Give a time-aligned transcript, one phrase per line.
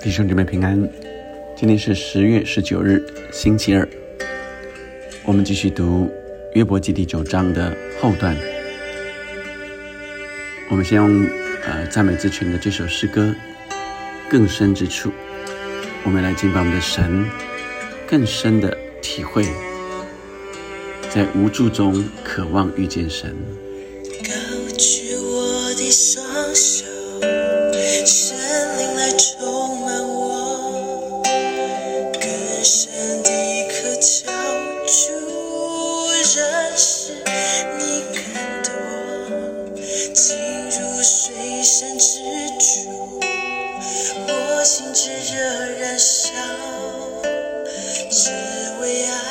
[0.00, 0.80] 弟兄姊妹平安，
[1.56, 3.86] 今天是十月十九日，星期二。
[5.24, 6.08] 我们继续读
[6.54, 8.36] 约伯记第九章的后段。
[10.70, 11.26] 我们先用
[11.66, 13.34] 呃赞美之泉的这首诗歌
[14.30, 15.08] 《更深之处》，
[16.04, 17.28] 我们来敬拜我们的神，
[18.06, 19.44] 更深的体会，
[21.10, 23.34] 在无助中渴望遇见神。
[24.22, 24.30] 高
[24.76, 26.84] 举我的双手，
[28.06, 28.38] 神
[28.78, 29.77] 灵来充
[45.00, 45.38] 炙热
[45.78, 46.32] 燃烧，
[48.10, 48.32] 只
[48.80, 49.27] 为爱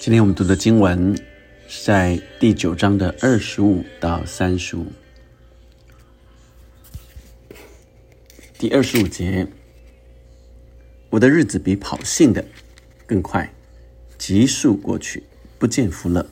[0.00, 1.14] 今天我们读的经文
[1.68, 4.86] 是在第九章的二十五到三十五。
[8.58, 9.46] 第二十五节，
[11.10, 12.42] 我的日子比跑信的
[13.06, 13.52] 更快，
[14.16, 15.24] 急速过去，
[15.58, 16.26] 不见福乐。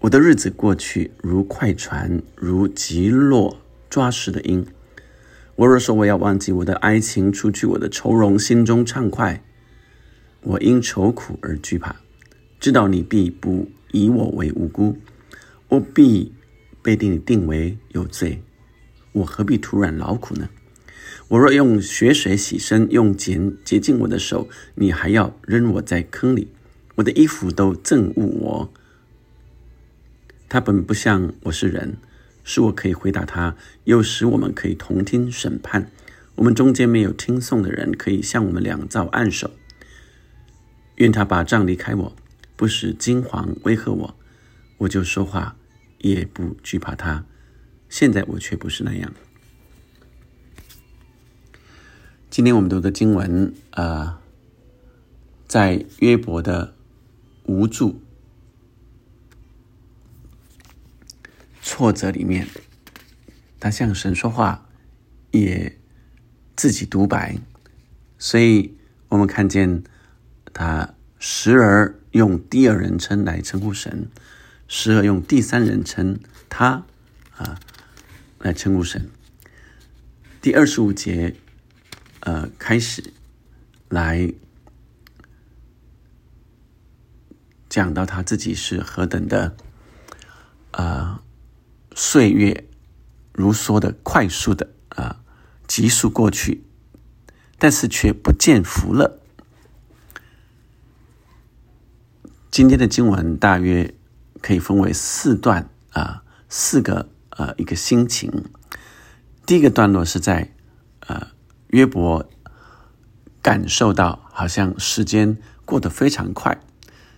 [0.00, 4.66] 我的日子过去如快船，如急落抓实的鹰。
[5.56, 9.42] 我若说我要忘记我的哀情，除去我的愁容，心中畅快，
[10.42, 11.96] 我因愁苦而惧怕，
[12.64, 14.96] 知道你必不以我为无辜，
[15.68, 16.32] 我必
[16.80, 18.42] 被定定为有罪，
[19.12, 20.48] 我何必突然劳苦呢？
[21.28, 26.48] 我若用血水洗身，用碱洁净我的手，你还要扔我在坑里，
[26.94, 28.72] 我的衣服都憎恶我。
[30.48, 31.98] 他本不像我是人，
[32.44, 35.90] 是我可以回答他，又使我们可以同听审判。
[36.36, 39.50] 我们中间没有听讼的人，可以向我们两造按手。
[40.94, 42.16] 愿他把杖离开我，
[42.56, 44.16] 不使金黄威吓我，
[44.78, 45.56] 我就说话
[45.98, 47.24] 也不惧怕他。
[47.88, 49.12] 现在我却不是那样。
[52.30, 54.18] 今天我们读的经文，呃，
[55.46, 56.74] 在约伯的
[57.44, 58.00] 无助、
[61.62, 62.48] 挫折里面，
[63.60, 64.68] 他向神说话，
[65.30, 65.78] 也
[66.56, 67.38] 自己独白，
[68.18, 68.76] 所以
[69.08, 69.82] 我们看见
[70.52, 70.93] 他
[71.26, 74.10] 时而用第二人称来称呼神，
[74.68, 76.20] 时而用第三人称
[76.50, 76.84] 他
[77.34, 77.58] 啊
[78.40, 79.08] 来称呼神。
[80.42, 81.34] 第二十五节。
[82.20, 83.12] 呃，开始
[83.90, 84.32] 来
[87.68, 89.54] 讲到他自己是何等的，
[90.70, 91.20] 呃，
[91.94, 92.66] 岁月
[93.34, 95.20] 如梭的快速的啊，
[95.68, 96.64] 急速过去，
[97.58, 99.20] 但是却不见福了。
[102.54, 103.92] 今天的经文大约
[104.40, 108.44] 可以分为四段啊，四个呃一个心情。
[109.44, 110.52] 第一个段落是在
[111.00, 111.26] 呃。
[111.70, 112.30] 约伯
[113.42, 116.56] 感受到好像时间过得非常快，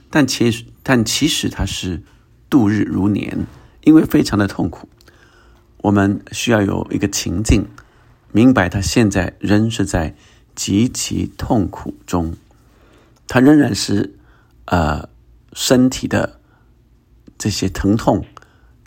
[0.08, 2.02] 但其实但其实他是
[2.48, 3.44] 度日如年，
[3.82, 4.88] 因为非常的痛苦。
[5.82, 7.66] 我们需要有一个情境，
[8.32, 10.16] 明白他现在仍是在
[10.54, 12.34] 极其痛苦中，
[13.28, 14.14] 他仍然是
[14.64, 15.10] 呃
[15.56, 16.38] 身体的
[17.38, 18.26] 这些疼痛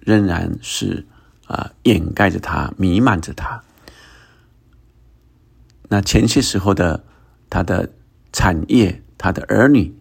[0.06, 1.08] 仍然是
[1.48, 3.64] 啊掩盖着他，弥漫着他。
[5.90, 7.04] 那前些时候的
[7.50, 7.90] 他的
[8.32, 10.00] 产业、他的儿女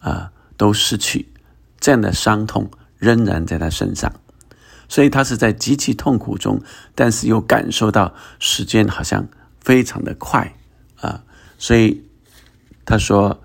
[0.00, 1.28] 啊，都失去，
[1.78, 4.12] 这样的伤痛仍然在他身上，
[4.88, 6.60] 所以他是在极其痛苦中，
[6.96, 9.28] 但是又感受到时间好像
[9.60, 10.52] 非常的快
[10.96, 11.22] 啊，
[11.58, 12.02] 所以
[12.84, 13.40] 他说：“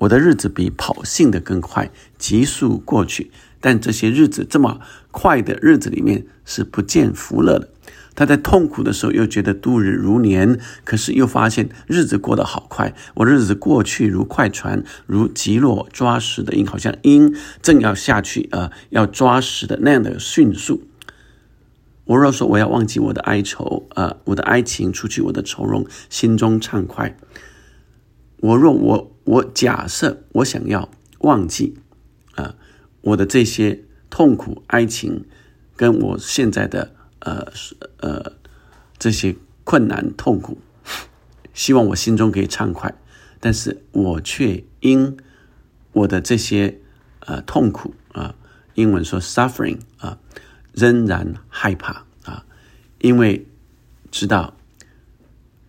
[0.00, 3.30] 我的日子比跑信的更快，急速过去。
[3.60, 4.80] 但这些日子这么
[5.10, 7.68] 快的日子里面是不见福乐的。
[8.14, 12.94] 他在痛苦的时候又觉得度日如年，可是又发现日子过得好快。
[13.14, 20.82] 我日子过去如快船，如急落抓石的鹰，好像鹰正要下去呃，要抓石的那样的迅速。
[22.04, 27.16] 我若说我要忘记我的哀愁，呃，我的哀情，除去我的愁容，心中畅快。
[28.38, 30.90] 我若我我假设我想要
[31.20, 31.76] 忘记，
[32.34, 32.56] 啊，
[33.02, 35.24] 我的这些痛苦哀情，
[35.76, 37.46] 跟我现在的呃
[37.98, 38.32] 呃
[38.98, 40.58] 这些困难痛苦，
[41.54, 42.92] 希望我心中可以畅快，
[43.38, 45.16] 但是我却因
[45.92, 46.80] 我的这些
[47.20, 48.34] 呃痛苦啊，
[48.74, 50.18] 英文说 suffering 啊，
[50.74, 52.44] 仍然害怕啊，
[52.98, 53.46] 因为
[54.10, 54.56] 知道。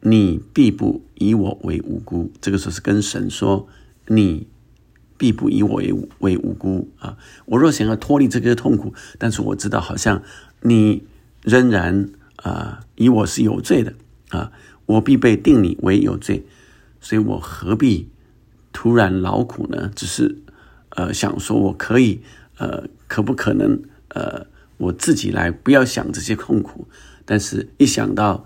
[0.04, 3.68] 你必不以我为无辜，这个时候是跟神说
[4.10, 4.48] ：“你
[5.20, 7.16] 必不以我为为无辜啊！
[7.46, 10.24] 我若想要脱离这个痛苦，但是我知道好像
[10.62, 11.04] 你
[11.44, 13.94] 仍然啊以我是有罪的
[14.30, 14.52] 啊，
[14.88, 16.44] 我必被定你为有罪，
[17.00, 18.10] 所以我何必
[18.74, 19.92] 突然劳苦呢？
[19.96, 20.40] 只是
[20.90, 22.22] 呃想说我可以
[22.58, 24.48] 呃可不可能呃
[24.78, 26.88] 我自己来不要想这些痛苦，
[27.26, 28.44] 但是一想到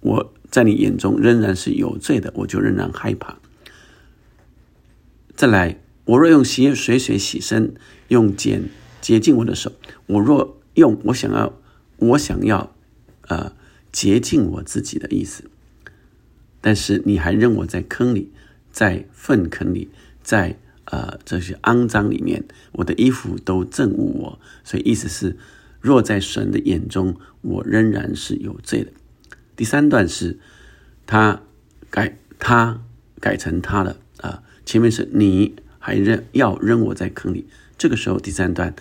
[0.00, 3.38] 我。”在你眼中仍然是有罪的，我就仍然害怕。
[5.34, 7.74] 再来，我若用洗水水洗身，
[8.06, 8.62] 用碱
[9.00, 9.72] 洁净我的手，
[10.06, 11.52] 我若用我想要，
[11.96, 12.72] 我想要，
[13.22, 13.52] 呃，
[13.90, 15.42] 洁净我自己的意思。
[16.60, 18.30] 但是你还扔我在坑里，
[18.70, 19.88] 在粪坑里，
[20.22, 24.38] 在呃这些肮脏里面，我的衣服都憎恶我。
[24.62, 25.36] 所以意思是，
[25.80, 28.92] 若在神的眼中，我仍然是有罪的。
[29.56, 30.38] 第三段是，
[31.06, 31.42] 他
[31.90, 32.80] 改他
[33.20, 37.46] 改成他了啊，前面是你还扔要扔我在坑里，
[37.78, 38.74] 这个时候第三段，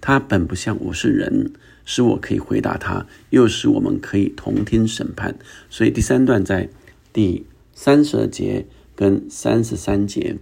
[0.00, 1.52] 他本不像我是人，
[1.84, 5.38] 使我可以回答他，又使我们可以同听审判，
[5.70, 6.68] 所以第三段在
[7.12, 10.38] 第三十二节跟三十三节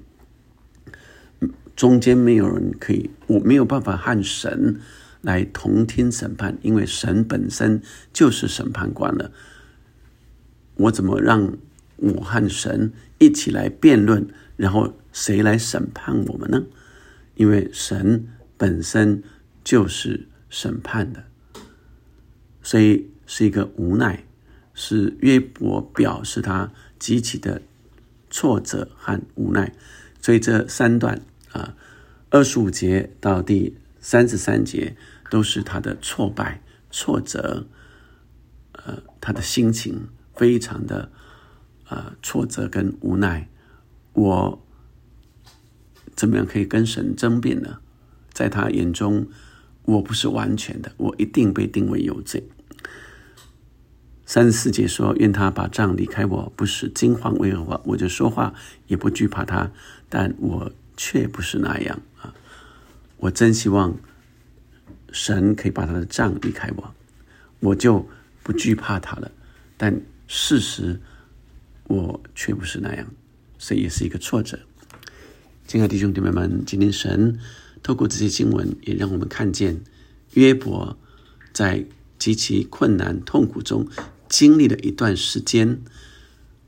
[1.76, 4.80] 中间没有人可以，我没有办法和神
[5.20, 7.82] 来同听审判，因为神本身
[8.12, 9.30] 就是审判官了。
[10.76, 11.56] 我怎么让
[11.96, 14.26] 我和神一起来辩论，
[14.56, 16.64] 然后谁来审判我们呢？
[17.36, 19.22] 因为神本身
[19.62, 21.24] 就是审判的，
[22.62, 24.24] 所以是一个无奈，
[24.74, 27.62] 是约伯表示他极其的
[28.30, 29.72] 挫折和无奈。
[30.20, 31.20] 所以这三段
[31.52, 31.76] 啊，
[32.30, 34.96] 二十五节到第三十三节
[35.30, 37.66] 都是他的挫败、挫折，
[38.72, 40.08] 呃，他的心情。
[40.34, 41.10] 非常的
[41.88, 43.48] 呃挫折跟无奈，
[44.12, 44.66] 我
[46.14, 47.78] 怎么样可以跟神争辩呢？
[48.32, 49.28] 在他眼中，
[49.84, 52.48] 我不是完全的，我一定被定为有罪。
[54.26, 57.80] 三十四节说：“愿他把杖离开我，不是惊慌为何？
[57.84, 58.54] 我就说话
[58.86, 59.70] 也不惧怕他，
[60.08, 62.34] 但我却不是那样啊！
[63.18, 63.96] 我真希望
[65.12, 66.94] 神可以把他的杖离开我，
[67.60, 68.08] 我就
[68.42, 69.30] 不惧怕他了。
[69.76, 71.00] 但事实，
[71.84, 73.06] 我却不是那样，
[73.58, 74.58] 所以也是一个挫折。
[75.66, 77.38] 亲爱的弟兄弟妹们，今天神
[77.82, 79.82] 透过这些经文，也让我们看见
[80.32, 80.98] 约伯
[81.52, 81.84] 在
[82.18, 83.86] 极其困难、痛苦中
[84.28, 85.82] 经历了一段时间，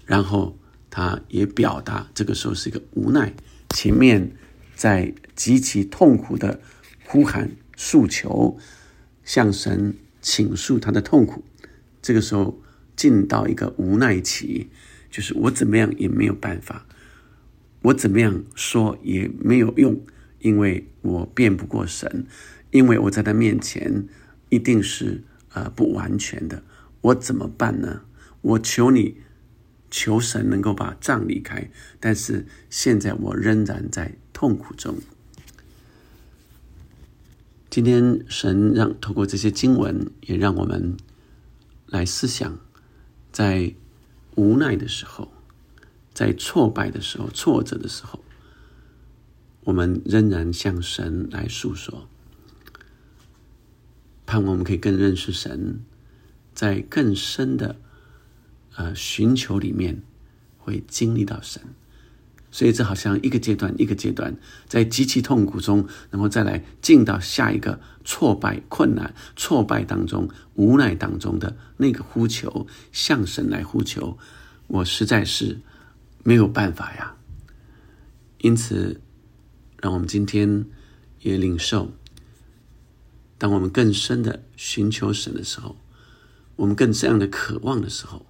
[0.05, 0.59] 然后
[0.91, 3.35] 他也表达这个时候是一个无奈。
[3.71, 4.37] 前面
[4.75, 6.61] 在极其痛苦的
[7.07, 8.59] 呼喊、诉求，
[9.25, 11.43] 向神倾诉他的痛苦，
[12.03, 12.61] 这个时候。
[12.97, 14.69] 进到一个无奈期，
[15.11, 16.87] 就是我怎么样也没有办法，
[17.83, 20.01] 我怎么样说也没有用，
[20.41, 22.27] 因为我辩不过神，
[22.71, 24.07] 因为我在他面前
[24.49, 25.23] 一定是
[25.53, 26.63] 呃不完全的，
[27.03, 28.03] 我怎么办呢？
[28.41, 29.17] 我求你，
[29.91, 34.97] 求神能够把杖离开，但是现在我仍然在痛苦中。
[37.69, 40.97] 今天神让透过这些经文，也让我们
[41.87, 42.59] 来思想。
[43.37, 43.75] 在
[44.35, 45.31] 无奈的时候，
[46.15, 48.25] 在挫败的时候、挫折的时候，
[49.65, 52.09] 我们仍然向神来诉说，
[54.25, 55.83] 盼望我们可以更认识神，
[56.55, 57.77] 在更深的
[58.77, 60.01] 呃寻求里面，
[60.57, 61.61] 会经历到神。
[62.57, 64.35] 所以这好像一个阶段一个阶段，
[64.67, 74.17] 在极其痛苦中，然后再来进到下一个挫败、困难、挫败当中、无奈当中的那个呼求，向神来呼求。
[74.69, 75.61] 我实在是
[76.23, 77.17] 没有办法呀，
[78.39, 79.03] 因此，
[79.83, 80.65] 让我们今天
[81.21, 81.93] 也领受，
[83.37, 85.77] 当我们更深的寻求神的时候，
[86.57, 88.25] 我们更这样的渴望的时候，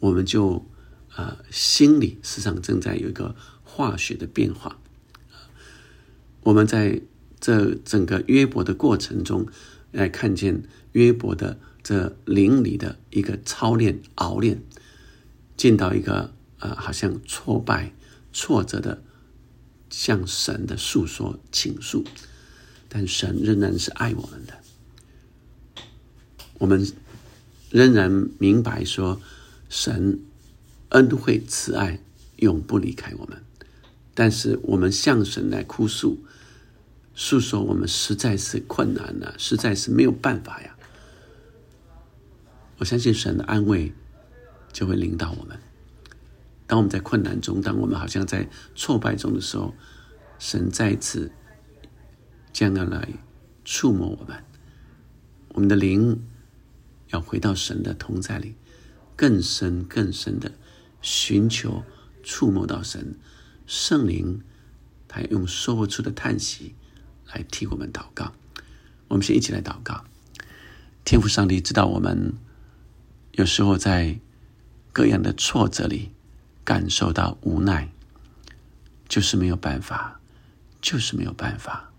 [0.00, 0.68] 我们就
[1.14, 3.36] 呃心里实际上正在有一个
[3.74, 4.78] 化学的变化。
[6.42, 7.00] 我们在
[7.40, 9.46] 这整个约伯的过程中，
[9.92, 14.62] 来看见约伯的这灵里的一个操练、熬练，
[15.56, 17.94] 见到一个呃，好像挫败、
[18.30, 19.02] 挫折的，
[19.88, 22.04] 向神的诉说、倾诉，
[22.90, 24.60] 但神仍然是爱我们的。
[26.58, 26.86] 我们
[27.70, 29.20] 仍然明白说，
[29.68, 30.20] 神
[30.90, 32.00] 恩惠慈爱
[32.36, 33.42] 永不离开我们，
[34.14, 36.18] 但是我们向神来哭诉。
[37.14, 40.76] 诉说我们实在是困难了，实在是没有办法呀。
[42.78, 43.92] 我相信神的安慰
[44.72, 45.58] 就会领导我们。
[46.66, 49.74] 当我们在困难中，当我们好像在挫败中的时候，
[50.38, 51.30] 神再次
[52.50, 53.06] 将要来
[53.62, 54.42] 触摸我们。
[55.48, 56.24] 我们的灵
[57.08, 58.54] 要回到神的同在里，
[59.14, 60.50] 更深更深的
[61.02, 61.82] 寻求
[62.22, 63.14] 触摸到神
[63.66, 64.42] 圣灵，
[65.08, 66.74] 他用说不出的叹息。
[67.34, 68.34] 来替我们祷告，
[69.08, 70.04] 我们先一起来祷告。
[71.02, 72.34] 天父上帝知道我们
[73.32, 74.18] 有时候在
[74.92, 76.10] 各样的挫折里
[76.62, 77.90] 感受到无奈，
[79.08, 80.20] 就是没有办法，
[80.82, 81.90] 就是没有办法。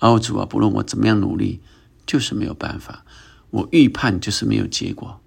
[0.00, 1.62] 哦，主啊，不论我怎么样努力，
[2.04, 3.06] 就是没有办法。
[3.48, 5.22] 我预判就是没有结果，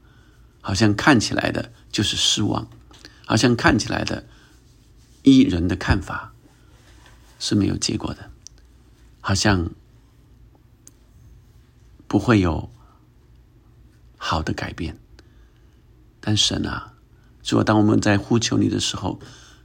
[0.62, 2.70] 好像看起来的就是失望，
[3.26, 4.28] 好像看起来的
[5.24, 6.34] 依人的看法
[7.40, 8.30] 是没有结果的。
[9.22, 9.70] 好像
[12.08, 12.72] 不会有
[14.18, 14.98] 好的改变，
[16.20, 16.94] 但神啊，
[17.44, 19.20] 主，当我们在呼求你的时候，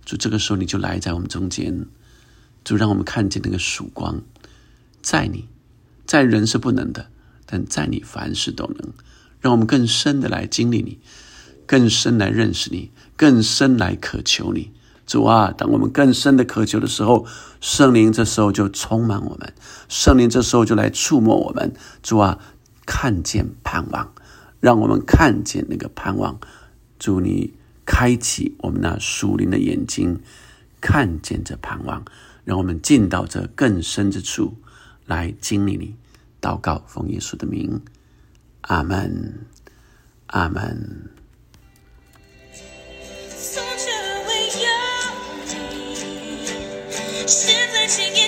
[0.04, 1.86] 主这个时候你就来在我们中间，
[2.64, 4.22] 主让我们看见那个曙光，
[5.00, 5.48] 在你，
[6.04, 7.10] 在人是不能的，
[7.46, 8.92] 但在你凡事都能，
[9.40, 10.98] 让我们更深的来经历你，
[11.64, 14.72] 更深来认识你，更深来渴求你。
[15.06, 17.26] 主啊，当我们更深的渴求的时候，
[17.60, 19.52] 圣灵这时候就充满我们，
[19.88, 21.74] 圣灵这时候就来触摸我们。
[22.02, 22.38] 主啊，
[22.86, 24.14] 看见盼望，
[24.60, 26.38] 让我们看见那个盼望。
[26.98, 27.52] 主，你
[27.84, 30.20] 开启我们那属灵的眼睛，
[30.80, 32.04] 看见这盼望，
[32.44, 34.54] 让我们进到这更深之处
[35.04, 35.96] 来经历你。
[36.40, 37.82] 祷告，奉耶稣的名，
[38.62, 39.46] 阿门，
[40.28, 41.10] 阿门。
[47.26, 48.23] 现在，请你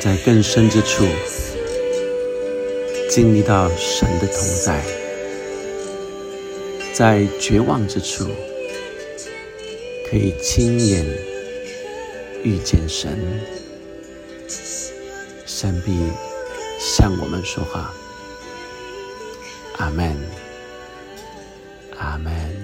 [0.00, 1.04] 在更深之处
[3.10, 4.82] 经历到神的同在，
[6.92, 8.26] 在绝望之处
[10.08, 11.04] 可以亲眼
[12.44, 13.18] 遇见神，
[15.44, 15.92] 神必
[16.78, 17.92] 向我们说话。
[19.78, 20.16] 阿门，
[21.98, 22.57] 阿门。